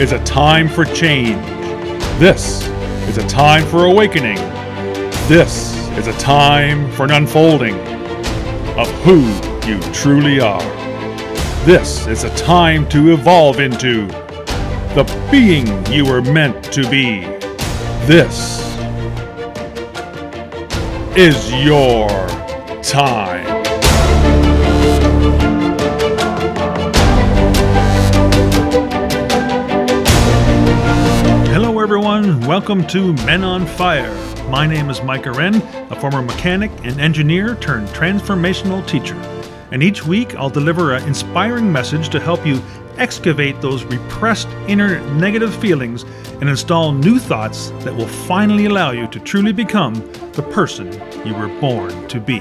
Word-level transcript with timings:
Is 0.00 0.10
a 0.10 0.18
time 0.24 0.68
for 0.68 0.84
change. 0.84 1.36
This 2.18 2.66
is 3.08 3.16
a 3.16 3.26
time 3.28 3.64
for 3.64 3.84
awakening. 3.84 4.38
This 5.28 5.76
is 5.96 6.08
a 6.08 6.12
time 6.14 6.90
for 6.90 7.04
an 7.04 7.12
unfolding 7.12 7.76
of 8.76 8.90
who 9.04 9.20
you 9.68 9.80
truly 9.92 10.40
are. 10.40 10.60
This 11.64 12.08
is 12.08 12.24
a 12.24 12.36
time 12.36 12.88
to 12.88 13.12
evolve 13.12 13.60
into 13.60 14.08
the 14.96 15.04
being 15.30 15.86
you 15.86 16.04
were 16.04 16.22
meant 16.22 16.64
to 16.72 16.90
be. 16.90 17.20
This 18.06 18.60
is 21.16 21.54
your 21.62 22.08
time. 22.82 23.43
Everyone. 32.04 32.38
Welcome 32.46 32.86
to 32.88 33.14
Men 33.24 33.42
on 33.44 33.66
Fire. 33.66 34.12
My 34.50 34.66
name 34.66 34.90
is 34.90 35.00
Mike 35.02 35.24
Wren, 35.24 35.54
a 35.90 35.98
former 35.98 36.20
mechanic 36.20 36.70
and 36.84 37.00
engineer 37.00 37.54
turned 37.54 37.88
transformational 37.88 38.86
teacher. 38.86 39.14
And 39.72 39.82
each 39.82 40.04
week 40.04 40.34
I'll 40.34 40.50
deliver 40.50 40.92
an 40.92 41.02
inspiring 41.04 41.72
message 41.72 42.10
to 42.10 42.20
help 42.20 42.46
you 42.46 42.60
excavate 42.98 43.58
those 43.62 43.84
repressed 43.84 44.48
inner 44.68 45.00
negative 45.14 45.54
feelings 45.54 46.02
and 46.40 46.50
install 46.50 46.92
new 46.92 47.18
thoughts 47.18 47.70
that 47.84 47.96
will 47.96 48.08
finally 48.08 48.66
allow 48.66 48.90
you 48.90 49.06
to 49.08 49.18
truly 49.18 49.52
become 49.52 49.94
the 50.32 50.42
person 50.42 50.92
you 51.26 51.32
were 51.32 51.48
born 51.58 52.06
to 52.08 52.20
be. 52.20 52.40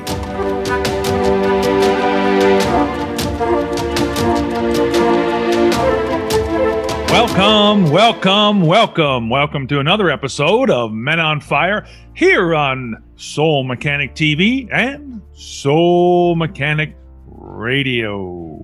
Welcome, 7.36 7.90
welcome, 7.90 8.62
welcome, 8.62 9.28
welcome 9.28 9.66
to 9.66 9.80
another 9.80 10.12
episode 10.12 10.70
of 10.70 10.94
Men 10.94 11.20
on 11.20 11.42
Fire 11.42 11.88
here 12.14 12.54
on 12.54 13.04
Soul 13.16 13.64
Mechanic 13.64 14.14
TV 14.14 14.70
and 14.72 15.20
Soul 15.34 16.36
Mechanic 16.36 16.96
Radio. 17.26 18.64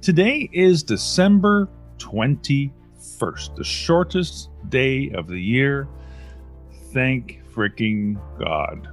Today 0.00 0.50
is 0.52 0.82
December 0.82 1.68
21st, 1.98 3.54
the 3.54 3.64
shortest 3.64 4.48
day 4.68 5.12
of 5.14 5.28
the 5.28 5.40
year. 5.40 5.86
Thank 6.92 7.40
freaking 7.54 8.20
God. 8.36 8.88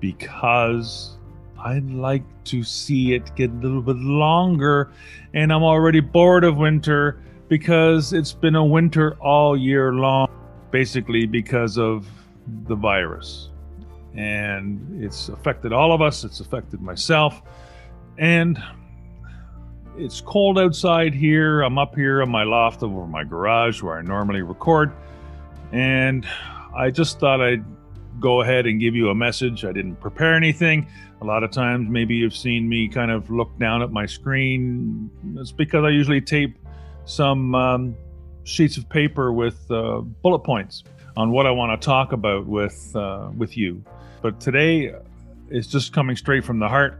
Because 0.00 1.16
I'd 1.64 1.90
like 1.90 2.24
to 2.44 2.64
see 2.64 3.14
it 3.14 3.34
get 3.36 3.50
a 3.50 3.54
little 3.54 3.82
bit 3.82 3.96
longer, 3.96 4.90
and 5.32 5.52
I'm 5.52 5.62
already 5.62 6.00
bored 6.00 6.42
of 6.44 6.56
winter 6.56 7.22
because 7.48 8.12
it's 8.12 8.32
been 8.32 8.56
a 8.56 8.64
winter 8.64 9.14
all 9.20 9.56
year 9.56 9.92
long, 9.92 10.28
basically 10.70 11.26
because 11.26 11.78
of 11.78 12.06
the 12.66 12.74
virus. 12.74 13.50
And 14.14 15.02
it's 15.02 15.28
affected 15.28 15.72
all 15.72 15.92
of 15.92 16.02
us, 16.02 16.24
it's 16.24 16.40
affected 16.40 16.80
myself. 16.80 17.42
And 18.18 18.62
it's 19.96 20.20
cold 20.20 20.58
outside 20.58 21.14
here. 21.14 21.62
I'm 21.62 21.78
up 21.78 21.94
here 21.94 22.22
on 22.22 22.30
my 22.30 22.42
loft 22.42 22.82
over 22.82 23.06
my 23.06 23.24
garage 23.24 23.82
where 23.82 23.98
I 23.98 24.02
normally 24.02 24.42
record. 24.42 24.92
And 25.70 26.26
I 26.74 26.90
just 26.90 27.20
thought 27.20 27.40
I'd 27.40 27.64
go 28.20 28.42
ahead 28.42 28.66
and 28.66 28.80
give 28.80 28.94
you 28.94 29.10
a 29.10 29.14
message. 29.14 29.64
I 29.64 29.72
didn't 29.72 29.96
prepare 29.96 30.34
anything. 30.34 30.86
A 31.20 31.24
lot 31.24 31.44
of 31.44 31.50
times, 31.50 31.88
maybe 31.88 32.14
you've 32.14 32.36
seen 32.36 32.68
me 32.68 32.88
kind 32.88 33.10
of 33.10 33.30
look 33.30 33.56
down 33.58 33.82
at 33.82 33.92
my 33.92 34.06
screen. 34.06 35.10
It's 35.36 35.52
because 35.52 35.84
I 35.84 35.90
usually 35.90 36.20
tape 36.20 36.58
some 37.04 37.54
um, 37.54 37.96
sheets 38.44 38.76
of 38.76 38.88
paper 38.88 39.32
with 39.32 39.70
uh, 39.70 40.00
bullet 40.00 40.40
points 40.40 40.84
on 41.16 41.30
what 41.30 41.46
I 41.46 41.50
want 41.50 41.80
to 41.80 41.84
talk 41.84 42.12
about 42.12 42.46
with 42.46 42.94
uh, 42.96 43.30
with 43.36 43.56
you. 43.56 43.82
But 44.20 44.40
today, 44.40 44.94
it's 45.50 45.68
just 45.68 45.92
coming 45.92 46.16
straight 46.16 46.44
from 46.44 46.58
the 46.58 46.68
heart. 46.68 46.98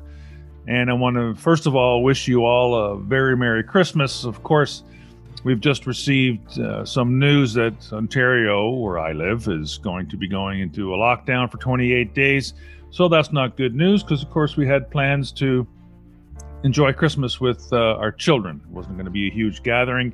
And 0.68 0.90
I 0.90 0.92
want 0.92 1.16
to 1.16 1.34
first 1.34 1.66
of 1.66 1.74
all 1.74 2.02
wish 2.02 2.28
you 2.28 2.44
all 2.44 2.74
a 2.74 2.96
very 2.96 3.36
Merry 3.36 3.64
Christmas. 3.64 4.24
Of 4.24 4.42
course, 4.42 4.84
we've 5.44 5.60
just 5.60 5.86
received 5.86 6.58
uh, 6.58 6.84
some 6.84 7.18
news 7.18 7.54
that 7.54 7.74
Ontario, 7.92 8.70
where 8.70 8.98
I 8.98 9.12
live, 9.12 9.48
is 9.48 9.78
going 9.78 10.08
to 10.10 10.16
be 10.16 10.28
going 10.28 10.60
into 10.60 10.94
a 10.94 10.96
lockdown 10.96 11.50
for 11.50 11.58
28 11.58 12.14
days. 12.14 12.54
So 12.90 13.08
that's 13.08 13.32
not 13.32 13.56
good 13.56 13.74
news 13.74 14.02
because, 14.02 14.22
of 14.22 14.30
course, 14.30 14.56
we 14.56 14.66
had 14.66 14.90
plans 14.90 15.32
to 15.32 15.66
enjoy 16.62 16.92
Christmas 16.92 17.40
with 17.40 17.66
uh, 17.72 17.96
our 17.96 18.12
children. 18.12 18.60
It 18.64 18.70
wasn't 18.70 18.96
going 18.96 19.06
to 19.06 19.10
be 19.10 19.28
a 19.28 19.32
huge 19.32 19.62
gathering, 19.62 20.12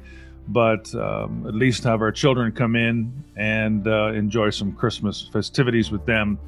but 0.48 0.92
um, 0.94 1.46
at 1.46 1.54
least 1.54 1.84
have 1.84 2.00
our 2.00 2.12
children 2.12 2.52
come 2.52 2.76
in 2.76 3.12
and 3.36 3.86
uh, 3.86 4.12
enjoy 4.12 4.50
some 4.50 4.72
Christmas 4.72 5.28
festivities 5.32 5.90
with 5.90 6.06
them. 6.06 6.38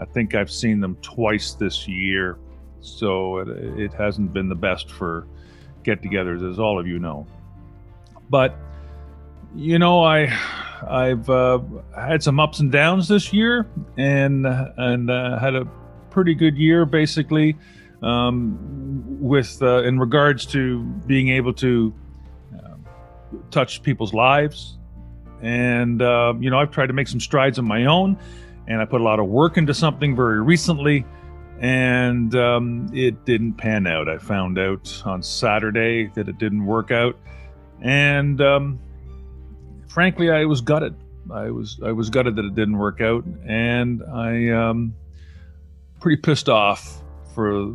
I 0.00 0.04
think 0.04 0.34
I've 0.34 0.50
seen 0.50 0.80
them 0.80 0.96
twice 1.02 1.52
this 1.52 1.86
year, 1.86 2.38
so 2.80 3.38
it, 3.38 3.48
it 3.78 3.92
hasn't 3.92 4.32
been 4.32 4.48
the 4.48 4.54
best 4.54 4.90
for 4.90 5.26
get 5.84 6.00
togethers, 6.00 6.48
as 6.48 6.58
all 6.58 6.78
of 6.78 6.86
you 6.86 6.98
know. 6.98 7.26
But, 8.32 8.56
you 9.54 9.78
know, 9.78 10.02
I. 10.02 10.36
I've 10.84 11.30
uh, 11.30 11.60
had 11.94 12.24
some 12.24 12.40
ups 12.40 12.58
and 12.58 12.72
downs 12.72 13.06
this 13.06 13.32
year, 13.32 13.68
and 13.96 14.44
and 14.44 15.08
uh, 15.08 15.38
had 15.38 15.54
a 15.54 15.64
pretty 16.10 16.34
good 16.34 16.56
year 16.56 16.84
basically 16.84 17.56
um, 18.02 18.58
with 19.20 19.62
uh, 19.62 19.84
in 19.84 20.00
regards 20.00 20.44
to 20.46 20.82
being 21.06 21.28
able 21.28 21.52
to 21.54 21.94
uh, 22.52 22.74
touch 23.52 23.82
people's 23.84 24.12
lives. 24.12 24.76
And 25.40 26.02
uh, 26.02 26.34
you 26.40 26.50
know, 26.50 26.58
I've 26.58 26.72
tried 26.72 26.86
to 26.86 26.92
make 26.92 27.08
some 27.08 27.20
strides 27.20 27.60
on 27.60 27.64
my 27.64 27.86
own, 27.86 28.18
and 28.66 28.80
I 28.80 28.84
put 28.84 29.00
a 29.00 29.04
lot 29.04 29.20
of 29.20 29.26
work 29.26 29.56
into 29.56 29.74
something 29.74 30.16
very 30.16 30.40
recently, 30.42 31.04
and 31.60 32.34
um, 32.34 32.88
it 32.92 33.24
didn't 33.24 33.54
pan 33.54 33.86
out. 33.86 34.08
I 34.08 34.18
found 34.18 34.58
out 34.58 35.02
on 35.04 35.22
Saturday 35.22 36.10
that 36.14 36.28
it 36.28 36.38
didn't 36.38 36.66
work 36.66 36.90
out, 36.90 37.16
and 37.82 38.40
um, 38.40 38.78
frankly, 39.88 40.30
I 40.30 40.44
was 40.44 40.60
gutted. 40.60 40.94
I 41.30 41.50
was 41.50 41.80
I 41.84 41.92
was 41.92 42.10
gutted 42.10 42.36
that 42.36 42.44
it 42.44 42.54
didn't 42.54 42.78
work 42.78 43.00
out, 43.00 43.24
and 43.46 44.02
I 44.12 44.48
um, 44.50 44.94
pretty 46.00 46.20
pissed 46.20 46.48
off 46.48 47.02
for 47.34 47.74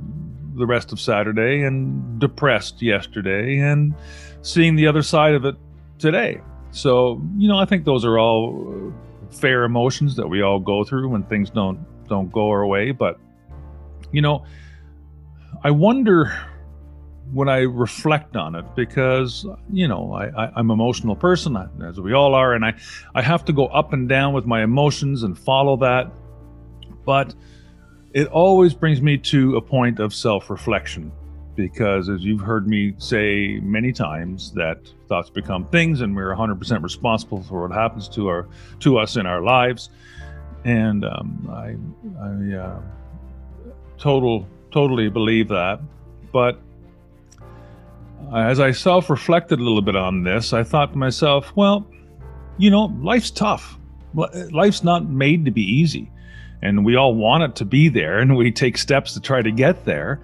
the 0.56 0.66
rest 0.66 0.92
of 0.92 1.00
Saturday 1.00 1.64
and 1.64 2.20
depressed 2.20 2.82
yesterday 2.82 3.60
and 3.60 3.94
seeing 4.42 4.76
the 4.76 4.88
other 4.88 5.04
side 5.04 5.36
of 5.36 5.46
it 5.46 5.56
today. 6.00 6.42
So, 6.72 7.22
you 7.38 7.48
know, 7.48 7.58
I 7.58 7.66
think 7.66 7.86
those 7.86 8.04
are 8.06 8.18
all 8.20 8.94
fair 9.32 9.64
emotions 9.64 10.16
that 10.16 10.28
we 10.28 10.42
all 10.42 10.60
go 10.60 10.84
through 10.84 11.10
when 11.10 11.24
things 11.24 11.50
don't 11.50 11.86
don't 12.08 12.32
go 12.32 12.50
our 12.50 12.66
way, 12.66 12.92
but 12.92 13.20
you 14.12 14.22
know, 14.22 14.46
I 15.64 15.72
wonder 15.72 16.34
when 17.34 17.50
I 17.50 17.60
reflect 17.60 18.36
on 18.36 18.56
it 18.56 18.66
because 18.76 19.46
you 19.72 19.88
know 19.88 20.14
I, 20.14 20.28
I, 20.28 20.60
am 20.60 20.70
an 20.70 20.76
emotional 20.76 21.16
person 21.16 21.58
as 21.86 22.00
we 22.00 22.14
all 22.14 22.34
are, 22.36 22.54
and 22.54 22.66
I 22.66 22.76
I 23.16 23.22
have 23.22 23.46
to 23.46 23.54
go 23.54 23.68
up 23.68 23.94
and 23.94 24.08
down 24.08 24.34
with 24.34 24.46
my 24.46 24.64
emotions 24.64 25.24
and 25.24 25.38
follow 25.38 25.78
that. 25.78 26.12
But 27.06 27.34
it 28.14 28.28
always 28.28 28.74
brings 28.74 29.02
me 29.02 29.18
to 29.18 29.58
a 29.58 29.62
point 29.62 30.00
of 30.00 30.14
self 30.14 30.50
reflection 30.50 31.12
because, 31.56 32.08
as 32.08 32.24
you've 32.24 32.42
heard 32.42 32.68
me 32.68 32.94
say 32.98 33.60
many 33.62 33.92
times, 33.92 34.52
that 34.54 34.80
thoughts 35.08 35.30
become 35.30 35.66
things, 35.68 36.02
and 36.02 36.16
we're 36.16 36.34
100% 36.34 36.84
responsible 36.84 37.44
for 37.44 37.68
what 37.68 37.76
happens 37.76 38.08
to 38.10 38.28
our 38.28 38.48
to 38.80 38.98
us 38.98 39.18
in 39.18 39.26
our 39.26 39.42
lives. 39.42 39.90
And 40.64 41.06
um, 41.06 41.50
I, 41.52 41.76
I 42.24 42.58
uh, 42.58 42.82
total 43.98 44.48
totally 44.72 45.10
believe 45.10 45.48
that. 45.50 45.80
But 46.32 46.62
as 48.34 48.60
I 48.60 48.72
self 48.72 49.10
reflected 49.10 49.60
a 49.60 49.64
little 49.64 49.82
bit 49.82 49.96
on 49.96 50.24
this, 50.24 50.54
I 50.54 50.64
thought 50.64 50.94
to 50.94 50.98
myself, 50.98 51.56
well, 51.56 51.88
you 52.58 52.70
know, 52.70 52.86
life's 53.02 53.32
tough. 53.32 53.78
Life's 54.14 54.84
not 54.84 55.08
made 55.08 55.46
to 55.46 55.52
be 55.52 55.62
easy. 55.62 56.12
And 56.62 56.84
we 56.84 56.96
all 56.96 57.14
want 57.14 57.44
it 57.44 57.56
to 57.58 57.66
be 57.66 57.88
there 57.88 58.20
and 58.20 58.36
we 58.36 58.52
take 58.52 58.78
steps 58.78 59.14
to 59.14 59.20
try 59.20 59.42
to 59.42 59.52
get 59.52 59.86
there. 59.86 60.20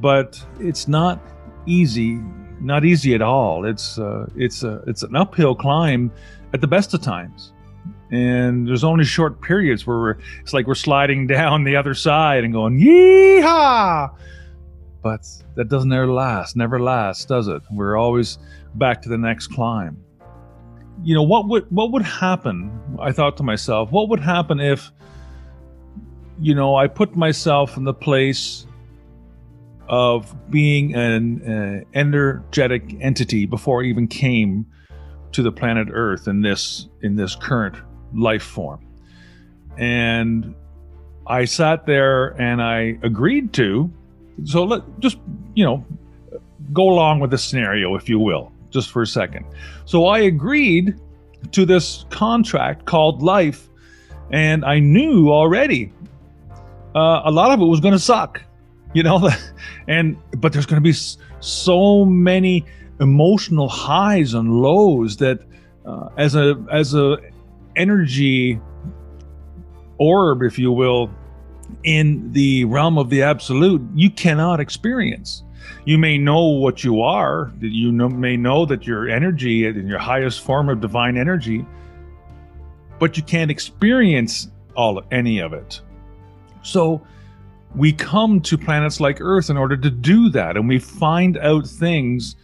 But 0.00 0.42
it's 0.58 0.88
not 0.88 1.20
easy 1.66 2.18
not 2.60 2.84
easy 2.84 3.14
at 3.14 3.22
all. 3.22 3.64
It's 3.64 3.98
uh, 3.98 4.26
it's 4.36 4.62
a 4.62 4.82
it's 4.86 5.02
an 5.02 5.16
uphill 5.16 5.54
climb 5.54 6.10
at 6.52 6.60
the 6.60 6.66
best 6.66 6.94
of 6.94 7.02
times. 7.02 7.52
And 8.10 8.68
there's 8.68 8.84
only 8.84 9.04
short 9.04 9.40
periods 9.42 9.86
where 9.86 10.18
it's 10.40 10.52
like 10.52 10.66
we're 10.66 10.74
sliding 10.74 11.26
down 11.38 11.64
the 11.64 11.76
other 11.76 11.94
side 11.94 12.44
and 12.44 12.52
going 12.52 12.78
but 15.06 15.22
that 15.56 15.68
doesn't 15.68 15.92
ever 15.92 16.10
last 16.12 16.56
never 16.56 16.78
last, 16.80 17.28
does 17.28 17.48
it 17.48 17.62
we're 17.70 17.96
always 17.96 18.38
back 18.74 19.00
to 19.02 19.08
the 19.08 19.18
next 19.18 19.46
climb 19.48 19.96
you 21.02 21.14
know 21.14 21.22
what 21.22 21.48
would 21.48 21.66
what 21.70 21.92
would 21.92 22.02
happen 22.02 22.56
i 22.98 23.12
thought 23.12 23.36
to 23.36 23.42
myself 23.42 23.92
what 23.92 24.08
would 24.08 24.20
happen 24.20 24.58
if 24.60 24.90
you 26.40 26.54
know, 26.54 26.76
I 26.76 26.86
put 26.86 27.16
myself 27.16 27.76
in 27.76 27.84
the 27.84 27.94
place 27.94 28.66
of 29.88 30.34
being 30.50 30.94
an 30.94 31.42
uh, 31.42 31.98
energetic 31.98 32.96
entity 33.00 33.46
before 33.46 33.82
I 33.82 33.86
even 33.86 34.08
came 34.08 34.66
to 35.32 35.42
the 35.42 35.52
planet 35.52 35.88
Earth 35.92 36.26
in 36.28 36.42
this 36.42 36.88
in 37.02 37.16
this 37.16 37.36
current 37.36 37.76
life 38.14 38.42
form. 38.42 38.84
And 39.78 40.54
I 41.26 41.44
sat 41.44 41.86
there 41.86 42.40
and 42.40 42.62
I 42.62 42.98
agreed 43.02 43.52
to. 43.54 43.90
So 44.44 44.64
let 44.64 44.82
just 45.00 45.18
you 45.54 45.64
know 45.64 45.84
go 46.72 46.88
along 46.90 47.20
with 47.20 47.30
the 47.30 47.38
scenario, 47.38 47.94
if 47.94 48.08
you 48.08 48.18
will, 48.18 48.52
just 48.70 48.90
for 48.90 49.02
a 49.02 49.06
second. 49.06 49.46
So 49.84 50.06
I 50.06 50.20
agreed 50.20 50.98
to 51.52 51.64
this 51.64 52.04
contract 52.10 52.84
called 52.86 53.22
life, 53.22 53.68
and 54.30 54.64
I 54.64 54.78
knew 54.78 55.30
already 55.30 55.92
uh, 56.94 57.22
a 57.24 57.30
lot 57.30 57.52
of 57.52 57.60
it 57.60 57.64
was 57.66 57.80
going 57.80 57.92
to 57.92 58.00
suck, 58.00 58.42
you 58.94 59.02
know, 59.02 59.30
and 59.88 60.16
but 60.38 60.52
there's 60.52 60.66
going 60.66 60.82
to 60.82 60.88
be 60.88 60.96
so 61.40 62.04
many 62.04 62.64
emotional 63.00 63.68
highs 63.68 64.32
and 64.32 64.62
lows 64.62 65.18
that 65.18 65.40
uh, 65.84 66.08
as 66.16 66.34
a 66.34 66.56
as 66.72 66.94
a 66.94 67.18
energy 67.76 68.58
orb, 69.98 70.42
if 70.42 70.58
you 70.58 70.72
will, 70.72 71.10
in 71.84 72.32
the 72.32 72.64
realm 72.64 72.98
of 72.98 73.10
the 73.10 73.22
absolute, 73.22 73.82
you 73.94 74.10
cannot 74.10 74.60
experience. 74.60 75.42
You 75.84 75.98
may 75.98 76.18
know 76.18 76.44
what 76.44 76.84
you 76.84 77.00
are. 77.00 77.52
You 77.60 77.92
know, 77.92 78.08
may 78.08 78.36
know 78.36 78.66
that 78.66 78.86
your 78.86 79.08
energy 79.08 79.66
in 79.66 79.86
your 79.86 79.98
highest 79.98 80.40
form 80.40 80.68
of 80.68 80.80
divine 80.80 81.16
energy, 81.16 81.64
but 82.98 83.16
you 83.16 83.22
can't 83.22 83.50
experience 83.50 84.50
all 84.74 85.02
any 85.10 85.38
of 85.38 85.52
it. 85.52 85.80
So 86.62 87.04
we 87.74 87.92
come 87.92 88.40
to 88.42 88.58
planets 88.58 89.00
like 89.00 89.20
Earth 89.20 89.50
in 89.50 89.56
order 89.56 89.76
to 89.76 89.90
do 89.90 90.28
that, 90.30 90.56
and 90.56 90.68
we 90.68 90.78
find 90.78 91.36
out 91.38 91.66
things 91.66 92.36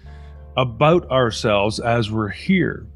about 0.57 1.11
ourselves 1.11 1.81
as 1.81 2.11
we're 2.11 2.29
here. 2.29 2.87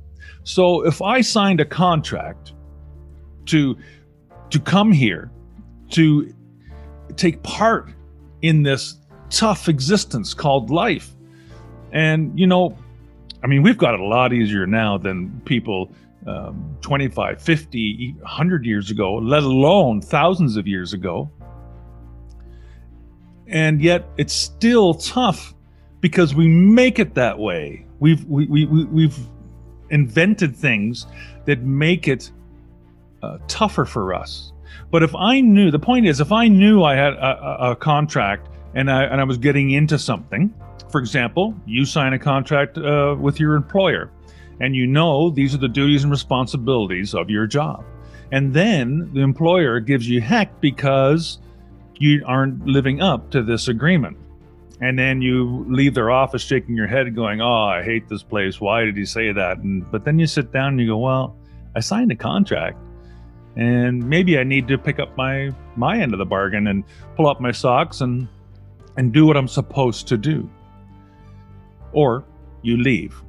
So 0.45 0.87
if 0.87 1.03
I 1.03 1.23
signed 1.23 1.61
a 1.61 1.65
contract 1.65 2.53
to 3.47 3.77
to 4.51 4.61
come 4.61 4.93
here 4.93 5.31
to 5.91 6.33
take 7.17 7.43
part 7.43 7.91
in 8.43 8.63
this 8.63 8.97
tough 9.31 9.69
existence 9.69 10.35
called 10.35 10.71
life. 10.71 11.15
And, 11.93 12.39
you 12.39 12.47
know, 12.47 12.77
I 13.43 13.47
mean, 13.47 13.63
we've 13.63 13.79
got 13.79 13.95
it 13.95 14.01
a 14.01 14.05
lot 14.05 14.33
easier 14.33 14.67
now 14.67 14.99
than 14.99 15.41
people 15.45 15.93
um, 16.27 16.77
25, 16.81 17.41
50, 17.41 18.15
100 18.19 18.67
years 18.67 18.91
ago, 18.91 19.15
let 19.15 19.43
alone 19.43 20.01
thousands 20.01 20.57
of 20.57 20.67
years 20.67 20.93
ago. 20.93 21.31
And 23.47 23.81
yet 23.81 24.09
it's 24.17 24.33
still 24.33 24.95
tough 24.95 25.55
because 26.01 26.35
we 26.35 26.49
make 26.49 26.99
it 26.99 27.15
that 27.15 27.39
way. 27.39 27.87
We've, 28.01 28.25
we, 28.25 28.47
we, 28.47 28.67
we've 28.67 29.19
invented 29.91 30.57
things 30.57 31.07
that 31.45 31.63
make 31.63 32.09
it 32.09 32.33
uh, 33.23 33.39
tougher 33.47 33.85
for 33.85 34.13
us. 34.13 34.53
But 34.91 35.03
if 35.03 35.15
I 35.15 35.41
knew, 35.41 35.71
the 35.71 35.79
point 35.79 36.07
is, 36.07 36.21
if 36.21 36.33
I 36.33 36.49
knew 36.49 36.83
I 36.83 36.95
had 36.95 37.15
a, 37.15 37.71
a, 37.71 37.77
contract 37.77 38.49
and 38.75 38.91
I, 38.91 39.05
and 39.05 39.21
I 39.21 39.25
was 39.25 39.39
getting 39.39 39.71
into 39.71 39.99
something, 39.99 40.53
for 40.91 41.01
example, 41.01 41.55
you 41.67 41.85
sign 41.85 42.13
a 42.13 42.19
contract 42.19 42.79
uh, 42.79 43.17
with 43.19 43.41
your 43.41 43.55
employer 43.55 44.11
and 44.61 44.75
you 44.75 44.87
know 44.87 45.31
these 45.31 45.55
are 45.55 45.59
the 45.59 45.69
duties 45.69 46.03
and 46.03 46.11
responsibilities 46.11 47.15
of 47.15 47.31
your 47.31 47.47
job. 47.47 47.85
And 48.33 48.53
then 48.53 49.11
the 49.13 49.21
employer 49.21 49.81
gives 49.81 50.09
you 50.09 50.21
heck 50.21 50.61
because 50.61 51.39
you 51.99 52.25
aren't 52.27 52.67
living 52.67 53.01
up 53.01 53.31
to 53.31 53.43
this 53.43 53.69
agreement. 53.69 54.17
And 54.81 54.99
then 54.99 55.23
you 55.23 55.65
leave 55.69 55.95
their 55.95 56.11
office 56.11 56.43
shaking 56.43 56.77
your 56.77 56.87
head, 56.87 57.15
going, 57.15 57.41
Oh, 57.41 57.65
I 57.65 57.83
hate 57.83 58.09
this 58.09 58.23
place. 58.23 58.61
Why 58.61 58.85
did 58.85 58.97
he 58.97 59.07
say 59.07 59.33
that? 59.33 59.59
And 59.59 59.91
but 59.91 60.05
then 60.05 60.19
you 60.19 60.27
sit 60.27 60.53
down 60.53 60.69
and 60.69 60.81
you 60.81 60.89
go, 60.89 60.99
Well, 60.99 61.37
I 61.75 61.81
signed 61.81 62.13
a 62.13 62.17
contract 62.17 62.79
and 63.57 64.07
maybe 64.09 64.39
I 64.39 64.45
need 64.45 64.69
to 64.69 64.79
pick 64.79 64.99
up 64.99 65.17
my 65.17 65.51
my 65.77 65.99
end 65.99 66.13
of 66.13 66.19
the 66.19 66.27
bargain 66.27 66.67
and 66.67 66.85
pull 67.17 67.27
up 67.27 67.41
my 67.41 67.53
socks 67.53 68.01
and 68.01 68.29
and 68.97 69.13
do 69.13 69.27
what 69.27 69.37
I'm 69.37 69.49
supposed 69.49 70.09
to 70.09 70.17
do. 70.17 70.49
Or 71.93 72.25
you 72.63 72.77
leave, 72.77 73.23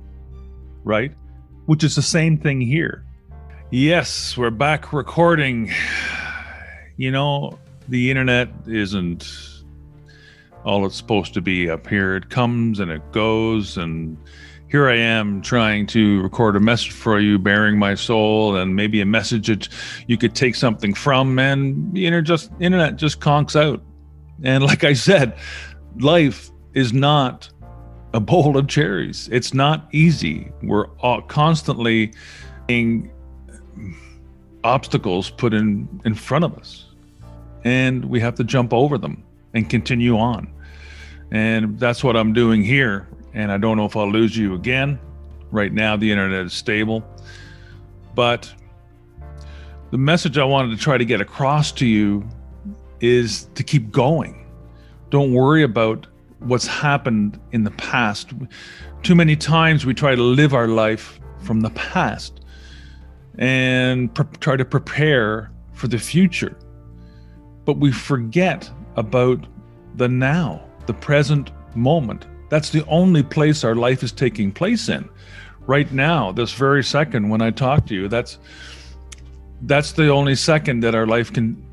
right? 0.84 1.12
Which 1.66 1.84
is 1.84 1.96
the 1.96 2.02
same 2.02 2.38
thing 2.38 2.62
here. 2.62 3.06
Yes, 3.72 4.38
we're 4.38 4.50
back 4.50 4.94
recording. 4.94 5.72
You 7.00 7.12
know, 7.12 7.60
the 7.90 8.10
internet 8.10 8.50
isn't 8.66 9.24
all 10.66 10.84
it's 10.88 10.96
supposed 10.96 11.36
to 11.36 11.42
be 11.42 11.70
up 11.70 11.86
here. 11.86 12.16
It 12.16 12.32
comes 12.32 12.80
and 12.80 12.90
it 12.90 13.12
goes 13.12 13.78
and 13.78 14.18
here 14.70 14.90
I 14.90 14.98
am 14.98 15.42
trying 15.42 15.88
to 15.88 16.22
record 16.22 16.56
a 16.56 16.60
message 16.60 16.92
for 16.92 17.20
you, 17.20 17.40
baring 17.40 17.80
my 17.80 17.96
soul, 17.96 18.58
and 18.58 18.76
maybe 18.76 19.00
a 19.00 19.06
message 19.06 19.48
that 19.48 19.70
you 20.08 20.18
could 20.18 20.36
take 20.36 20.56
something 20.56 20.94
from. 20.94 21.40
And 21.40 21.94
the 21.94 22.06
internet 22.06 22.26
just 22.26 22.52
internet 22.60 22.98
just 22.98 23.20
conks 23.20 23.56
out. 23.56 23.82
And 24.44 24.64
like 24.64 24.84
I 24.84 24.94
said, 24.94 25.38
life 26.00 26.52
is 26.74 26.92
not 26.92 27.50
a 28.14 28.20
bowl 28.20 28.58
of 28.58 28.68
cherries. 28.68 29.30
It's 29.32 29.54
not 29.54 29.88
easy. 29.94 30.52
We're 30.62 30.88
constantly 31.28 32.14
being 32.68 33.12
obstacles 34.64 35.30
put 35.30 35.54
in 35.54 35.88
in 36.04 36.14
front 36.14 36.44
of 36.44 36.58
us, 36.58 36.88
and 37.64 38.04
we 38.06 38.20
have 38.20 38.36
to 38.36 38.44
jump 38.44 38.74
over 38.74 38.98
them 38.98 39.24
and 39.54 39.70
continue 39.70 40.18
on. 40.18 40.54
And 41.32 41.80
that's 41.80 42.04
what 42.04 42.18
I'm 42.18 42.34
doing 42.34 42.64
here 42.64 43.08
and 43.38 43.52
I 43.52 43.58
don't 43.58 43.78
know 43.78 43.86
if 43.86 43.96
I'll 43.96 44.12
lose 44.12 44.36
you 44.36 44.56
again. 44.56 45.00
Right 45.52 45.72
now, 45.72 45.96
the 45.96 46.12
internet 46.12 46.48
is 46.48 46.54
stable. 46.54 47.08
But 48.16 48.52
the 49.92 49.98
message 50.00 50.40
I 50.40 50.44
wanted 50.44 50.76
to 50.76 50.84
try 50.84 50.98
to 50.98 51.06
get 51.06 51.22
across 51.22 51.72
to 51.74 51.86
you 51.86 52.28
is 53.00 53.44
to 53.54 53.64
keep 53.64 53.92
going. 53.92 54.48
Don't 55.12 55.34
worry 55.34 55.62
about 55.62 56.08
what's 56.40 56.66
happened 56.66 57.40
in 57.52 57.64
the 57.64 57.72
past. 57.72 58.32
Too 59.04 59.14
many 59.14 59.36
times 59.36 59.86
we 59.86 59.94
try 59.94 60.16
to 60.16 60.24
live 60.24 60.56
our 60.56 60.68
life 60.68 61.20
from 61.38 61.62
the 61.62 61.70
past 61.70 62.42
and 63.38 64.12
pre- 64.16 64.26
try 64.40 64.58
to 64.58 64.66
prepare 64.66 65.52
for 65.74 65.88
the 65.88 66.00
future. 66.00 66.58
But 67.66 67.78
we 67.78 67.92
forget 67.92 68.68
about 68.96 69.46
the 69.96 70.10
now, 70.10 70.60
the 70.88 70.96
present 70.96 71.52
moment, 71.76 72.26
that's 72.50 72.70
the 72.70 72.86
only 72.88 73.24
place 73.24 73.64
our 73.64 73.76
life 73.76 74.04
is 74.04 74.12
taking 74.12 74.52
place 74.52 74.90
in. 74.90 75.08
Right 75.66 75.92
now, 75.92 76.32
this 76.32 76.54
very 76.54 76.84
second 76.84 77.30
when 77.30 77.42
I 77.42 77.52
talk 77.52 77.86
to 77.88 77.94
you, 77.94 78.08
that's 78.08 78.38
that's 79.64 79.92
the 79.94 80.10
only 80.10 80.36
second 80.36 80.82
that 80.82 80.96
our 80.96 81.08
life 81.08 81.34
can 81.34 81.64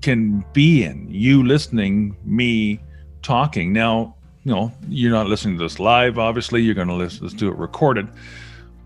can 0.00 0.44
be 0.52 0.84
in. 0.84 1.08
You 1.10 1.44
listening, 1.44 2.16
me 2.24 2.80
talking. 3.22 3.72
Now, 3.72 4.14
you 4.44 4.54
know, 4.54 4.72
you're 4.88 5.10
not 5.10 5.26
listening 5.26 5.58
to 5.58 5.64
this 5.64 5.80
live, 5.80 6.18
obviously, 6.18 6.62
you're 6.62 6.74
gonna 6.74 6.94
listen, 6.94 7.20
let's 7.22 7.34
do 7.34 7.48
it 7.48 7.56
recorded. 7.56 8.08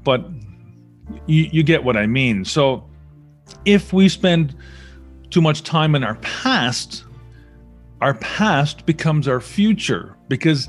But 0.04 0.28
you, 1.26 1.49
you 1.52 1.62
get 1.62 1.85
what 1.85 1.97
I 1.97 2.07
mean. 2.07 2.45
So 2.45 2.88
if 3.64 3.92
we 3.92 4.09
spend 4.09 4.54
too 5.31 5.40
much 5.40 5.62
time 5.62 5.95
in 5.95 6.04
our 6.04 6.16
past, 6.16 7.04
our 8.00 8.14
past 8.14 8.87
becomes 8.87 9.28
our 9.28 9.40
future 9.40 10.16
because 10.28 10.69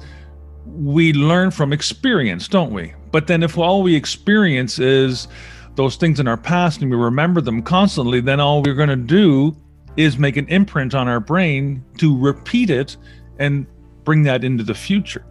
we 0.65 1.13
learn 1.13 1.51
from 1.51 1.74
experience, 1.74 2.48
don't 2.48 2.72
we? 2.72 2.93
But 3.12 3.27
then 3.27 3.43
if 3.43 3.58
all 3.58 3.84
we 3.84 3.96
experience 3.96 4.79
is 4.79 5.27
those 5.75 5.96
things 5.96 6.20
in 6.20 6.27
our 6.27 6.38
past 6.38 6.82
and 6.82 6.89
we 6.89 6.98
remember 6.98 7.41
them 7.41 7.62
constantly, 7.62 8.22
then 8.22 8.39
all 8.39 8.62
we're 8.62 8.75
going 8.75 8.89
to 8.89 8.96
do 8.96 9.55
is 9.98 10.17
make 10.17 10.38
an 10.38 10.48
imprint 10.48 10.96
on 10.96 11.08
our 11.08 11.20
brain 11.20 11.84
to 11.98 12.17
repeat 12.17 12.70
it 12.70 12.98
and 13.39 13.65
bring 14.03 14.24
that 14.24 14.43
into 14.43 14.63
the 14.63 14.74
future. 14.74 15.25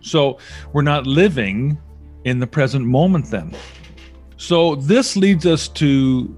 So 0.00 0.38
we're 0.72 0.82
not 0.82 1.06
living 1.06 1.78
in 2.24 2.38
the 2.38 2.46
present 2.46 2.86
moment 2.86 3.30
then. 3.30 3.54
So 4.36 4.76
this 4.76 5.16
leads 5.16 5.46
us 5.46 5.68
to 5.68 6.36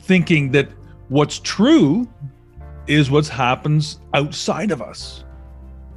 thinking 0.00 0.52
that 0.52 0.68
what's 1.08 1.38
true 1.40 2.08
is 2.86 3.10
what 3.10 3.26
happens 3.26 4.00
outside 4.14 4.70
of 4.70 4.80
us 4.80 5.24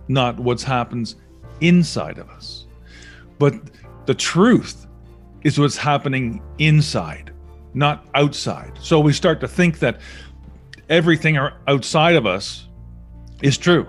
not 0.09 0.39
what 0.39 0.61
happens 0.61 1.15
inside 1.61 2.17
of 2.17 2.29
us. 2.29 2.65
But 3.37 3.53
the 4.05 4.13
truth 4.13 4.87
is 5.43 5.59
what's 5.59 5.77
happening 5.77 6.41
inside, 6.57 7.31
not 7.73 8.05
outside. 8.15 8.77
So 8.81 8.99
we 8.99 9.13
start 9.13 9.39
to 9.41 9.47
think 9.47 9.79
that 9.79 10.01
everything 10.89 11.37
outside 11.67 12.15
of 12.15 12.25
us 12.25 12.67
is 13.41 13.57
true. 13.57 13.87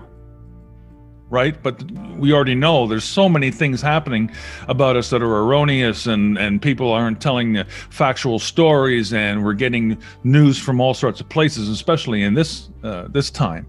Right? 1.29 1.61
But 1.63 1.81
we 2.17 2.33
already 2.33 2.55
know 2.55 2.87
there's 2.87 3.05
so 3.05 3.29
many 3.29 3.51
things 3.51 3.81
happening 3.81 4.31
about 4.67 4.97
us 4.97 5.09
that 5.11 5.21
are 5.21 5.37
erroneous 5.37 6.05
and, 6.05 6.37
and 6.37 6.61
people 6.61 6.91
aren't 6.91 7.21
telling 7.21 7.63
factual 7.89 8.37
stories 8.37 9.13
and 9.13 9.41
we're 9.41 9.53
getting 9.53 9.97
news 10.25 10.59
from 10.59 10.81
all 10.81 10.93
sorts 10.93 11.21
of 11.21 11.29
places, 11.29 11.69
especially 11.69 12.23
in 12.23 12.33
this 12.33 12.69
uh, 12.83 13.07
this 13.07 13.29
time, 13.31 13.65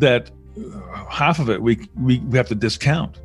that 0.00 0.30
half 1.08 1.38
of 1.38 1.48
it 1.50 1.60
we, 1.62 1.88
we, 1.96 2.18
we 2.20 2.36
have 2.36 2.48
to 2.48 2.54
discount. 2.54 3.20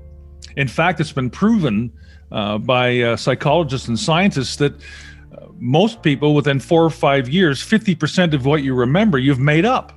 In 0.56 0.68
fact, 0.68 1.00
it's 1.00 1.12
been 1.12 1.30
proven 1.30 1.92
uh, 2.32 2.58
by 2.58 3.00
uh, 3.00 3.16
psychologists 3.16 3.88
and 3.88 3.98
scientists 3.98 4.56
that 4.58 4.74
uh, 4.74 5.48
most 5.60 6.02
people 6.02 6.34
within 6.34 6.60
four 6.60 6.84
or 6.84 6.90
five 6.90 7.30
years, 7.30 7.62
50% 7.62 8.34
of 8.34 8.46
what 8.46 8.64
you 8.64 8.74
remember, 8.74 9.18
you've 9.18 9.40
made 9.40 9.66
up. 9.66 9.94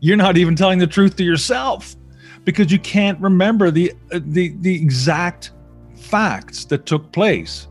You're 0.00 0.16
not 0.16 0.36
even 0.36 0.54
telling 0.54 0.78
the 0.78 0.86
truth 0.86 1.16
to 1.16 1.24
yourself 1.24 1.96
because 2.44 2.70
you 2.70 2.78
can't 2.78 3.20
remember 3.20 3.70
the, 3.70 3.92
uh, 4.12 4.20
the, 4.22 4.54
the 4.60 4.74
exact 4.74 5.50
facts 5.96 6.64
that 6.66 6.86
took 6.86 7.10
place. 7.12 7.66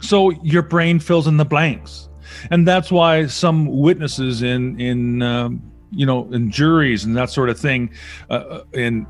So 0.00 0.30
your 0.42 0.62
brain 0.62 1.00
fills 1.00 1.26
in 1.26 1.36
the 1.36 1.44
blanks. 1.44 2.08
And 2.50 2.66
that's 2.66 2.90
why 2.92 3.26
some 3.26 3.66
witnesses 3.66 4.42
in, 4.42 4.80
in, 4.80 5.22
um, 5.22 5.72
you 5.96 6.06
know, 6.06 6.30
in 6.32 6.50
juries 6.50 7.04
and 7.04 7.16
that 7.16 7.30
sort 7.30 7.48
of 7.48 7.58
thing, 7.58 7.90
uh, 8.30 8.60
and 8.74 9.06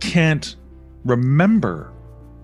can't 0.00 0.56
remember 1.04 1.92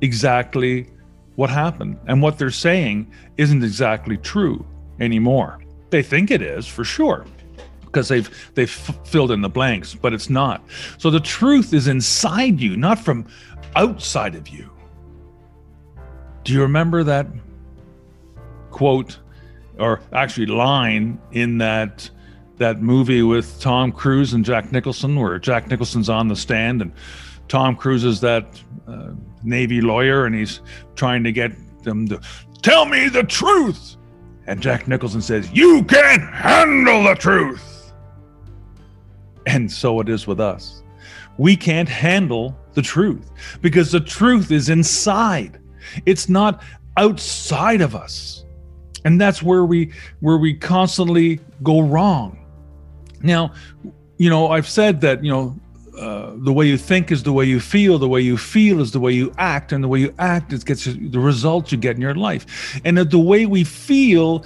exactly 0.00 0.88
what 1.34 1.50
happened. 1.50 1.98
And 2.06 2.22
what 2.22 2.38
they're 2.38 2.50
saying 2.50 3.12
isn't 3.36 3.62
exactly 3.62 4.16
true 4.16 4.64
anymore. 5.00 5.58
They 5.90 6.02
think 6.02 6.30
it 6.30 6.40
is 6.40 6.66
for 6.66 6.84
sure 6.84 7.26
because 7.84 8.08
they've 8.08 8.50
they've 8.54 8.70
filled 8.70 9.30
in 9.30 9.42
the 9.42 9.48
blanks, 9.48 9.94
but 9.94 10.14
it's 10.14 10.30
not. 10.30 10.62
So 10.98 11.10
the 11.10 11.20
truth 11.20 11.74
is 11.74 11.88
inside 11.88 12.60
you, 12.60 12.76
not 12.76 12.98
from 12.98 13.26
outside 13.76 14.34
of 14.34 14.48
you. 14.48 14.70
Do 16.44 16.52
you 16.52 16.62
remember 16.62 17.04
that 17.04 17.26
quote 18.70 19.18
or 19.78 20.00
actually 20.12 20.46
line 20.46 21.20
in 21.32 21.58
that 21.58 22.08
that 22.62 22.80
movie 22.80 23.22
with 23.22 23.60
Tom 23.60 23.90
Cruise 23.92 24.32
and 24.32 24.44
Jack 24.44 24.70
Nicholson, 24.72 25.18
where 25.18 25.38
Jack 25.38 25.68
Nicholson's 25.68 26.08
on 26.08 26.28
the 26.28 26.36
stand 26.36 26.80
and 26.80 26.92
Tom 27.48 27.76
Cruise 27.76 28.04
is 28.04 28.20
that 28.20 28.62
uh, 28.86 29.10
Navy 29.42 29.80
lawyer, 29.80 30.26
and 30.26 30.34
he's 30.34 30.60
trying 30.94 31.24
to 31.24 31.32
get 31.32 31.52
them 31.82 32.08
to 32.08 32.20
tell 32.62 32.86
me 32.86 33.08
the 33.08 33.24
truth. 33.24 33.96
And 34.46 34.62
Jack 34.62 34.88
Nicholson 34.88 35.20
says, 35.20 35.50
"You 35.52 35.82
can't 35.84 36.22
handle 36.22 37.02
the 37.02 37.14
truth." 37.14 37.92
And 39.46 39.70
so 39.70 40.00
it 40.00 40.08
is 40.08 40.26
with 40.26 40.40
us. 40.40 40.82
We 41.36 41.56
can't 41.56 41.88
handle 41.88 42.56
the 42.74 42.82
truth 42.82 43.30
because 43.60 43.90
the 43.90 44.00
truth 44.00 44.50
is 44.52 44.68
inside. 44.68 45.60
It's 46.06 46.28
not 46.28 46.62
outside 46.96 47.80
of 47.80 47.96
us. 47.96 48.44
And 49.04 49.20
that's 49.20 49.42
where 49.42 49.64
we 49.64 49.92
where 50.20 50.38
we 50.38 50.54
constantly 50.54 51.40
go 51.62 51.80
wrong. 51.80 52.41
Now, 53.22 53.52
you 54.18 54.30
know, 54.30 54.48
I've 54.48 54.68
said 54.68 55.00
that, 55.00 55.24
you 55.24 55.30
know, 55.30 55.56
uh, 55.98 56.32
the 56.36 56.52
way 56.52 56.66
you 56.66 56.78
think 56.78 57.12
is 57.12 57.22
the 57.22 57.32
way 57.32 57.44
you 57.44 57.60
feel, 57.60 57.98
the 57.98 58.08
way 58.08 58.20
you 58.20 58.36
feel 58.36 58.80
is 58.80 58.92
the 58.92 59.00
way 59.00 59.12
you 59.12 59.32
act, 59.36 59.72
and 59.72 59.84
the 59.84 59.88
way 59.88 60.00
you 60.00 60.14
act 60.18 60.52
is 60.52 60.64
gets 60.64 60.84
the 60.84 61.18
results 61.18 61.70
you 61.70 61.78
get 61.78 61.96
in 61.96 62.00
your 62.00 62.14
life. 62.14 62.80
And 62.84 62.96
that 62.96 63.10
the 63.10 63.18
way 63.18 63.46
we 63.46 63.62
feel 63.64 64.44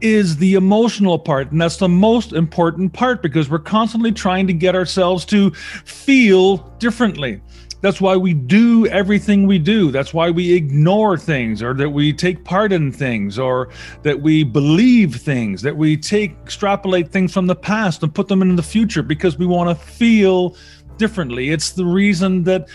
is 0.00 0.36
the 0.36 0.54
emotional 0.54 1.18
part, 1.18 1.50
and 1.50 1.60
that's 1.60 1.78
the 1.78 1.88
most 1.88 2.32
important 2.32 2.92
part 2.92 3.22
because 3.22 3.48
we're 3.48 3.58
constantly 3.58 4.12
trying 4.12 4.46
to 4.46 4.52
get 4.52 4.74
ourselves 4.74 5.24
to 5.24 5.50
feel 5.50 6.58
differently. 6.78 7.40
That's 7.84 8.00
why 8.00 8.16
we 8.16 8.32
do 8.32 8.86
everything 8.86 9.46
we 9.46 9.58
do. 9.58 9.90
That's 9.90 10.14
why 10.14 10.30
we 10.30 10.54
ignore 10.54 11.18
things 11.18 11.62
or 11.62 11.74
that 11.74 11.90
we 11.90 12.14
take 12.14 12.42
part 12.42 12.72
in 12.72 12.90
things 12.90 13.38
or 13.38 13.68
that 14.04 14.22
we 14.22 14.42
believe 14.42 15.16
things, 15.16 15.60
that 15.60 15.76
we 15.76 15.98
take 15.98 16.30
extrapolate 16.42 17.12
things 17.12 17.34
from 17.34 17.46
the 17.46 17.54
past 17.54 18.02
and 18.02 18.14
put 18.14 18.26
them 18.26 18.40
in 18.40 18.56
the 18.56 18.62
future 18.62 19.02
because 19.02 19.36
we 19.36 19.44
want 19.44 19.68
to 19.68 19.84
feel 19.84 20.56
differently. 20.96 21.50
It's 21.50 21.72
the 21.72 21.84
reason 21.84 22.42
that 22.44 22.70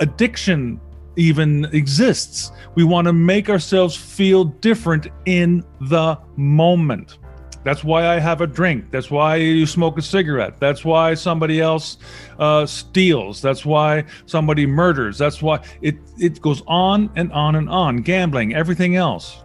addiction 0.00 0.80
even 1.14 1.66
exists. 1.66 2.50
We 2.74 2.82
want 2.82 3.06
to 3.06 3.12
make 3.12 3.48
ourselves 3.48 3.94
feel 3.94 4.42
different 4.42 5.06
in 5.24 5.62
the 5.82 6.18
moment. 6.36 7.18
That's 7.68 7.84
why 7.84 8.06
I 8.06 8.18
have 8.18 8.40
a 8.40 8.46
drink. 8.46 8.90
That's 8.90 9.10
why 9.10 9.36
you 9.36 9.66
smoke 9.66 9.98
a 9.98 10.00
cigarette. 10.00 10.58
That's 10.58 10.86
why 10.86 11.12
somebody 11.12 11.60
else 11.60 11.98
uh, 12.38 12.64
steals. 12.64 13.42
That's 13.42 13.66
why 13.66 14.06
somebody 14.24 14.64
murders. 14.64 15.18
That's 15.18 15.42
why 15.42 15.60
it 15.82 15.98
it 16.18 16.40
goes 16.40 16.62
on 16.66 17.10
and 17.14 17.30
on 17.30 17.56
and 17.56 17.68
on. 17.68 17.98
Gambling, 17.98 18.54
everything 18.54 18.96
else. 18.96 19.42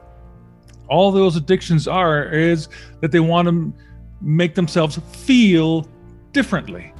All 0.87 1.11
those 1.11 1.35
addictions 1.35 1.85
are 1.85 2.23
is 2.23 2.69
that 3.01 3.11
they 3.11 3.19
want 3.19 3.49
to 3.49 3.73
make 4.21 4.55
themselves 4.55 4.97
feel 5.11 5.85
differently. 6.31 6.93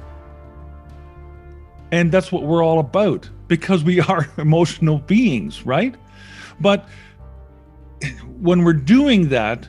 And 1.90 2.12
that's 2.12 2.32
what 2.32 2.42
we're 2.42 2.62
all 2.62 2.80
about 2.80 3.30
because 3.48 3.82
we 3.82 3.98
are 4.12 4.28
emotional 4.36 4.98
beings, 4.98 5.64
right? 5.64 5.94
But 6.60 6.86
when 8.38 8.62
we're 8.62 8.74
doing 8.74 9.30
that, 9.30 9.66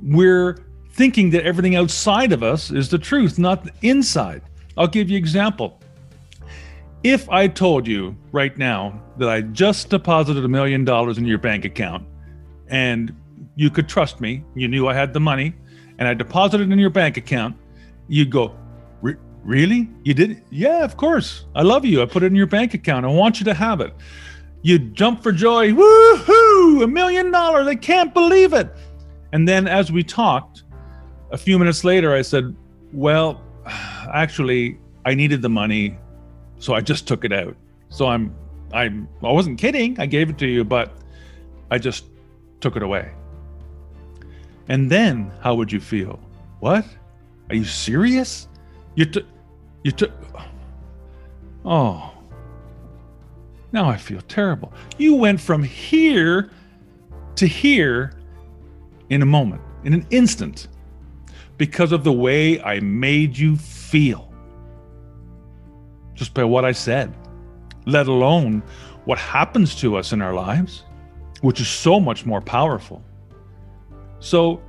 we're 0.00 0.65
thinking 0.96 1.30
that 1.30 1.44
everything 1.44 1.76
outside 1.76 2.32
of 2.32 2.42
us 2.42 2.70
is 2.70 2.88
the 2.88 2.98
truth, 2.98 3.38
not 3.38 3.64
the 3.64 3.72
inside. 3.82 4.42
I'll 4.76 4.86
give 4.86 5.10
you 5.10 5.16
an 5.16 5.22
example. 5.22 5.80
If 7.04 7.28
I 7.28 7.46
told 7.48 7.86
you 7.86 8.16
right 8.32 8.56
now 8.56 9.00
that 9.18 9.28
I 9.28 9.42
just 9.42 9.90
deposited 9.90 10.44
a 10.44 10.48
million 10.48 10.84
dollars 10.84 11.18
in 11.18 11.26
your 11.26 11.38
bank 11.38 11.64
account 11.64 12.06
and 12.68 13.14
you 13.54 13.70
could 13.70 13.88
trust 13.88 14.20
me, 14.20 14.42
you 14.54 14.68
knew 14.68 14.88
I 14.88 14.94
had 14.94 15.12
the 15.12 15.20
money, 15.20 15.54
and 15.98 16.08
I 16.08 16.14
deposited 16.14 16.68
it 16.68 16.72
in 16.72 16.78
your 16.78 16.90
bank 16.90 17.16
account, 17.16 17.56
you'd 18.08 18.30
go, 18.30 18.54
Really? 19.46 19.88
You 20.02 20.12
did? 20.12 20.42
Yeah, 20.50 20.82
of 20.82 20.96
course. 20.96 21.44
I 21.54 21.62
love 21.62 21.84
you. 21.84 22.02
I 22.02 22.06
put 22.06 22.24
it 22.24 22.26
in 22.26 22.34
your 22.34 22.48
bank 22.48 22.74
account. 22.74 23.06
I 23.06 23.10
want 23.10 23.38
you 23.38 23.44
to 23.44 23.54
have 23.54 23.80
it. 23.80 23.94
You 24.62 24.80
jump 24.80 25.22
for 25.22 25.30
joy. 25.30 25.70
Woohoo! 25.70 26.82
A 26.82 26.86
million 26.88 27.30
dollars. 27.30 27.68
I 27.68 27.76
can't 27.76 28.12
believe 28.12 28.52
it. 28.52 28.68
And 29.32 29.46
then 29.46 29.68
as 29.68 29.92
we 29.92 30.02
talked, 30.02 30.64
a 31.30 31.38
few 31.38 31.58
minutes 31.58 31.84
later, 31.84 32.14
I 32.14 32.22
said, 32.22 32.54
Well, 32.92 33.40
actually, 34.12 34.78
I 35.04 35.14
needed 35.14 35.42
the 35.42 35.48
money, 35.48 35.98
so 36.58 36.74
I 36.74 36.80
just 36.80 37.06
took 37.06 37.24
it 37.24 37.32
out. 37.32 37.56
So 37.88 38.06
I'm, 38.06 38.34
I'm, 38.72 39.08
I 39.22 39.32
wasn't 39.32 39.58
kidding. 39.58 39.98
I 40.00 40.06
gave 40.06 40.30
it 40.30 40.38
to 40.38 40.46
you, 40.46 40.64
but 40.64 40.92
I 41.70 41.78
just 41.78 42.04
took 42.60 42.76
it 42.76 42.82
away. 42.82 43.12
And 44.68 44.90
then 44.90 45.32
how 45.40 45.54
would 45.54 45.70
you 45.70 45.80
feel? 45.80 46.18
What? 46.60 46.84
Are 47.48 47.54
you 47.54 47.64
serious? 47.64 48.48
You 48.96 49.04
took, 49.04 49.26
you 49.84 49.92
took, 49.92 50.10
oh, 51.64 52.12
now 53.72 53.88
I 53.88 53.96
feel 53.96 54.20
terrible. 54.22 54.72
You 54.98 55.14
went 55.14 55.40
from 55.40 55.62
here 55.62 56.50
to 57.36 57.46
here 57.46 58.12
in 59.10 59.22
a 59.22 59.26
moment, 59.26 59.62
in 59.84 59.92
an 59.92 60.06
instant 60.10 60.68
because 61.56 61.92
of 61.92 62.04
the 62.04 62.12
way 62.12 62.60
I 62.60 62.80
made 62.80 63.36
you 63.36 63.56
feel. 63.56 64.32
Just 66.14 66.34
by 66.34 66.44
what 66.44 66.64
I 66.64 66.72
said, 66.72 67.14
let 67.86 68.08
alone 68.08 68.62
what 69.04 69.18
happens 69.18 69.74
to 69.76 69.96
us 69.96 70.12
in 70.12 70.20
our 70.20 70.34
lives, 70.34 70.84
which 71.40 71.60
is 71.60 71.68
so 71.68 72.00
much 72.00 72.26
more 72.26 72.40
powerful. 72.40 73.02
So 74.18 74.60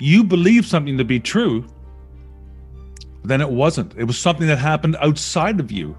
you 0.00 0.24
believe 0.24 0.64
something 0.64 0.96
to 0.98 1.04
be 1.04 1.20
true, 1.20 1.66
then 3.24 3.40
it 3.40 3.50
wasn't. 3.50 3.94
It 3.96 4.04
was 4.04 4.18
something 4.18 4.46
that 4.46 4.58
happened 4.58 4.96
outside 5.00 5.60
of 5.60 5.70
you, 5.70 5.96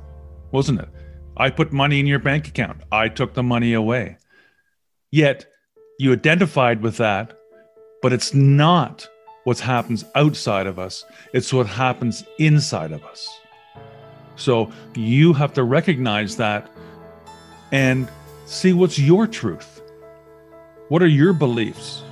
wasn't 0.52 0.80
it? 0.80 0.90
I 1.38 1.50
put 1.50 1.72
money 1.72 2.00
in 2.00 2.08
your 2.08 2.20
bank 2.20 2.48
account, 2.48 2.82
I 2.92 3.08
took 3.10 3.34
the 3.34 3.44
money 3.44 3.74
away. 3.74 4.18
Yet 5.12 5.46
you 6.00 6.12
identified 6.14 6.82
with 6.82 6.98
that, 6.98 7.38
but 8.02 8.14
it's 8.14 8.34
not 8.34 9.08
what 9.50 9.58
happens 9.58 10.06
outside 10.14 10.68
of 10.68 10.78
us, 10.78 11.06
it's 11.34 11.52
what 11.52 11.66
happens 11.66 12.24
inside 12.38 12.92
of 12.92 13.04
us. 13.04 13.40
So 14.36 14.72
you 14.94 15.34
have 15.34 15.54
to 15.54 15.64
recognize 15.64 16.38
that 16.38 16.70
and 17.72 18.08
see 18.46 18.74
what's 18.74 19.00
your 19.00 19.26
truth. 19.26 19.82
What 20.90 21.02
are 21.02 21.08
your 21.08 21.34
beliefs? 21.34 22.04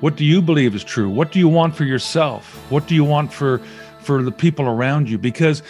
What 0.00 0.16
do 0.16 0.24
you 0.24 0.42
believe 0.42 0.74
is 0.74 0.82
true? 0.82 1.08
What 1.08 1.30
do 1.30 1.38
you 1.38 1.46
want 1.46 1.76
for 1.76 1.84
yourself? 1.84 2.44
What 2.72 2.88
do 2.88 2.96
you 2.96 3.04
want 3.04 3.32
for 3.32 3.60
for 4.00 4.24
the 4.24 4.32
people 4.32 4.66
around 4.66 5.08
you? 5.08 5.18
Because 5.18 5.62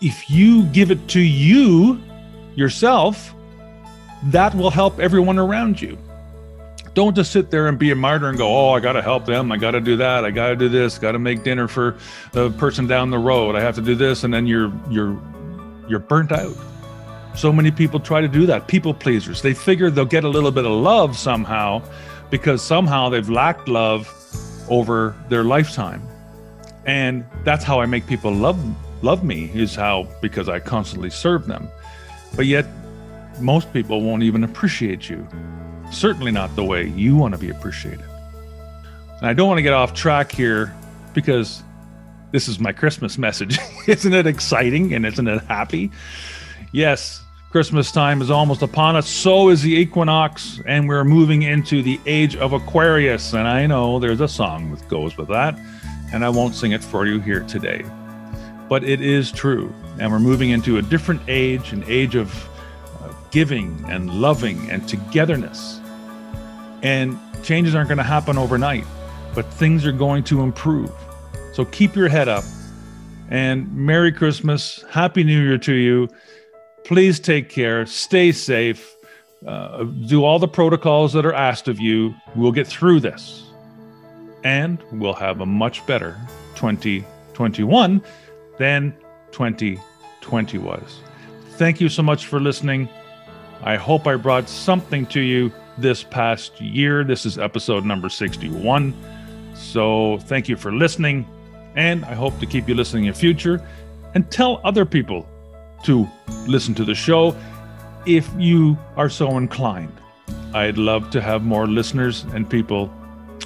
if 0.00 0.30
you 0.30 0.66
give 0.66 0.92
it 0.92 1.08
to 1.08 1.20
you 1.20 2.00
yourself, 2.54 3.34
that 4.26 4.54
will 4.54 4.70
help 4.70 5.00
everyone 5.00 5.40
around 5.40 5.82
you. 5.82 5.98
Don't 6.96 7.14
just 7.14 7.30
sit 7.30 7.50
there 7.50 7.68
and 7.68 7.78
be 7.78 7.90
a 7.90 7.94
martyr 7.94 8.30
and 8.30 8.38
go, 8.38 8.48
oh, 8.48 8.70
I 8.70 8.80
got 8.80 8.94
to 8.94 9.02
help 9.02 9.26
them. 9.26 9.52
I 9.52 9.58
got 9.58 9.72
to 9.72 9.82
do 9.82 9.96
that. 9.98 10.24
I 10.24 10.30
got 10.30 10.48
to 10.48 10.56
do 10.56 10.70
this. 10.70 10.98
Got 10.98 11.12
to 11.12 11.18
make 11.18 11.44
dinner 11.44 11.68
for 11.68 11.98
the 12.32 12.50
person 12.52 12.86
down 12.86 13.10
the 13.10 13.18
road. 13.18 13.54
I 13.54 13.60
have 13.60 13.74
to 13.74 13.82
do 13.82 13.94
this, 13.94 14.24
and 14.24 14.32
then 14.32 14.46
you're 14.46 14.72
you're 14.88 15.20
you're 15.90 15.98
burnt 15.98 16.32
out. 16.32 16.56
So 17.34 17.52
many 17.52 17.70
people 17.70 18.00
try 18.00 18.22
to 18.22 18.28
do 18.28 18.46
that. 18.46 18.66
People 18.66 18.94
pleasers. 18.94 19.42
They 19.42 19.52
figure 19.52 19.90
they'll 19.90 20.06
get 20.06 20.24
a 20.24 20.28
little 20.28 20.50
bit 20.50 20.64
of 20.64 20.72
love 20.72 21.18
somehow, 21.18 21.82
because 22.30 22.62
somehow 22.62 23.10
they've 23.10 23.28
lacked 23.28 23.68
love 23.68 24.10
over 24.70 25.14
their 25.28 25.44
lifetime, 25.44 26.00
and 26.86 27.26
that's 27.44 27.62
how 27.62 27.78
I 27.78 27.84
make 27.84 28.06
people 28.06 28.32
love 28.32 28.58
love 29.04 29.22
me 29.22 29.50
is 29.54 29.74
how 29.74 30.08
because 30.22 30.48
I 30.48 30.60
constantly 30.60 31.10
serve 31.10 31.46
them. 31.46 31.68
But 32.36 32.46
yet, 32.46 32.64
most 33.38 33.70
people 33.74 34.00
won't 34.00 34.22
even 34.22 34.44
appreciate 34.44 35.10
you. 35.10 35.28
Certainly 35.90 36.32
not 36.32 36.54
the 36.56 36.64
way 36.64 36.88
you 36.88 37.16
want 37.16 37.34
to 37.34 37.38
be 37.38 37.50
appreciated. 37.50 38.04
And 39.18 39.26
I 39.26 39.32
don't 39.32 39.48
want 39.48 39.58
to 39.58 39.62
get 39.62 39.72
off 39.72 39.94
track 39.94 40.30
here 40.30 40.74
because 41.14 41.62
this 42.32 42.48
is 42.48 42.58
my 42.58 42.72
Christmas 42.72 43.16
message. 43.16 43.58
isn't 43.86 44.12
it 44.12 44.26
exciting 44.26 44.92
and 44.92 45.06
isn't 45.06 45.26
it 45.26 45.42
happy? 45.44 45.90
Yes, 46.72 47.22
Christmas 47.50 47.90
time 47.90 48.20
is 48.20 48.30
almost 48.30 48.60
upon 48.60 48.96
us. 48.96 49.08
So 49.08 49.48
is 49.48 49.62
the 49.62 49.72
equinox, 49.72 50.60
and 50.66 50.88
we're 50.88 51.04
moving 51.04 51.42
into 51.42 51.82
the 51.82 51.98
age 52.04 52.36
of 52.36 52.52
Aquarius. 52.52 53.32
And 53.32 53.48
I 53.48 53.66
know 53.66 53.98
there's 53.98 54.20
a 54.20 54.28
song 54.28 54.74
that 54.74 54.86
goes 54.88 55.16
with 55.16 55.28
that, 55.28 55.58
and 56.12 56.24
I 56.24 56.28
won't 56.28 56.54
sing 56.54 56.72
it 56.72 56.84
for 56.84 57.06
you 57.06 57.20
here 57.20 57.40
today. 57.44 57.82
But 58.68 58.84
it 58.84 59.00
is 59.00 59.32
true, 59.32 59.72
and 59.98 60.12
we're 60.12 60.18
moving 60.18 60.50
into 60.50 60.76
a 60.76 60.82
different 60.82 61.22
age, 61.28 61.72
an 61.72 61.84
age 61.86 62.16
of 62.16 62.30
giving 63.36 63.84
and 63.86 64.08
loving 64.08 64.58
and 64.70 64.88
togetherness. 64.88 65.78
And 66.82 67.18
changes 67.42 67.74
aren't 67.74 67.90
going 67.90 67.98
to 67.98 68.10
happen 68.16 68.38
overnight, 68.38 68.86
but 69.34 69.44
things 69.52 69.84
are 69.84 69.92
going 69.92 70.24
to 70.24 70.40
improve. 70.40 70.90
So 71.52 71.66
keep 71.66 71.94
your 71.94 72.08
head 72.08 72.28
up. 72.28 72.44
And 73.28 73.70
Merry 73.76 74.10
Christmas, 74.10 74.82
Happy 74.88 75.22
New 75.22 75.38
Year 75.38 75.58
to 75.58 75.74
you 75.74 76.08
please 76.86 77.20
take 77.20 77.50
care, 77.50 77.84
stay 77.84 78.30
safe, 78.32 78.96
uh, 79.46 79.82
do 79.82 80.24
all 80.24 80.38
the 80.38 80.48
protocols 80.48 81.12
that 81.12 81.26
are 81.26 81.34
asked 81.34 81.68
of 81.68 81.78
you. 81.78 82.14
We'll 82.36 82.52
get 82.52 82.66
through 82.66 83.00
this. 83.00 83.42
And 84.44 84.82
we'll 84.92 85.12
have 85.12 85.42
a 85.42 85.46
much 85.46 85.84
better 85.86 86.16
2021 86.54 88.00
than 88.58 88.96
2020 89.32 90.58
was. 90.58 91.00
Thank 91.58 91.82
you 91.82 91.90
so 91.90 92.02
much 92.02 92.26
for 92.26 92.40
listening. 92.40 92.88
I 93.62 93.76
hope 93.76 94.06
I 94.06 94.16
brought 94.16 94.48
something 94.48 95.06
to 95.06 95.20
you 95.20 95.52
this 95.78 96.02
past 96.02 96.60
year. 96.60 97.04
This 97.04 97.26
is 97.26 97.38
episode 97.38 97.84
number 97.84 98.08
61. 98.08 98.94
So 99.54 100.18
thank 100.22 100.48
you 100.48 100.56
for 100.56 100.72
listening. 100.72 101.26
And 101.74 102.04
I 102.04 102.14
hope 102.14 102.38
to 102.40 102.46
keep 102.46 102.68
you 102.68 102.74
listening 102.74 103.06
in 103.06 103.14
future 103.14 103.66
and 104.14 104.30
tell 104.30 104.60
other 104.64 104.84
people 104.84 105.28
to 105.84 106.08
listen 106.46 106.74
to 106.74 106.84
the 106.84 106.94
show 106.94 107.36
if 108.06 108.28
you 108.38 108.78
are 108.96 109.10
so 109.10 109.36
inclined. 109.36 109.92
I'd 110.54 110.78
love 110.78 111.10
to 111.10 111.20
have 111.20 111.42
more 111.42 111.66
listeners 111.66 112.24
and 112.32 112.48
people 112.48 112.90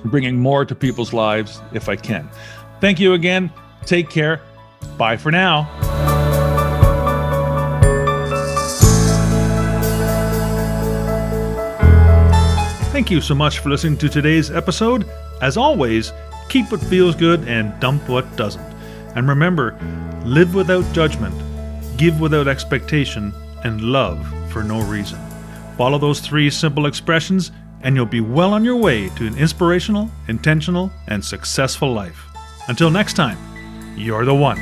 bringing 0.05 0.39
more 0.39 0.65
to 0.65 0.75
people's 0.75 1.13
lives 1.13 1.61
if 1.73 1.89
I 1.89 1.97
can. 1.97 2.31
Thank 2.81 3.01
you 3.01 3.15
again. 3.15 3.53
Take 3.85 4.11
care. 4.11 4.41
Bye 4.97 5.17
for 5.17 5.33
now. 5.33 5.90
Thank 13.01 13.11
you 13.11 13.23
so 13.23 13.35
much 13.35 13.61
for 13.61 13.71
listening 13.71 13.97
to 13.97 14.11
today's 14.11 14.51
episode. 14.51 15.09
As 15.41 15.57
always, 15.57 16.13
keep 16.51 16.71
what 16.71 16.83
feels 16.83 17.17
good 17.17 17.49
and 17.49 17.73
dump 17.81 18.07
what 18.11 18.37
doesn't. 18.37 18.75
And 19.17 19.27
remember, 19.27 19.75
live 20.27 20.55
without 20.55 20.85
judgment 20.93 21.35
give 21.97 22.21
without 22.21 22.47
expectation, 22.47 23.33
and 23.65 23.81
love 23.81 24.21
for 24.53 24.63
no 24.63 24.83
reason. 24.83 25.19
Follow 25.79 25.97
those 25.97 26.21
three 26.21 26.51
simple 26.51 26.85
expressions, 26.85 27.53
and 27.81 27.97
you'll 27.97 28.05
be 28.05 28.21
well 28.21 28.53
on 28.53 28.67
your 28.67 28.77
way 28.77 29.09
to 29.17 29.27
an 29.27 29.39
inspirational, 29.39 30.11
intentional, 30.29 30.93
and 31.09 31.25
successful 31.25 31.95
life. 31.95 32.23
Until 32.69 32.91
next 32.91 33.15
time, 33.15 33.39
you're 33.97 34.27
the 34.27 34.35
one. 34.35 34.59